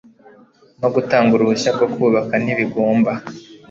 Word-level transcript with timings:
no 0.81 0.87
gutanga 0.95 1.31
uruhushya 1.33 1.69
rwo 1.75 1.87
kubaka 1.93 2.33
ntibigomba 2.43 3.11